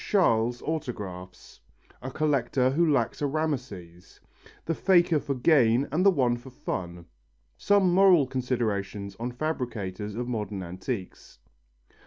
Chasles' 0.03 0.63
autographs 0.63 1.59
A 2.01 2.09
collector 2.09 2.71
who 2.71 2.91
lacks 2.91 3.21
a 3.21 3.27
Rameses 3.27 4.19
The 4.65 4.73
faker 4.73 5.19
for 5.19 5.35
gain 5.35 5.87
and 5.91 6.03
the 6.03 6.09
one 6.09 6.37
for 6.37 6.49
fun 6.49 7.05
Some 7.55 7.93
moral 7.93 8.25
considerations 8.25 9.15
on 9.19 9.31
fabricators 9.31 10.15
of 10.15 10.27
modern 10.27 10.63
antiques. 10.63 11.37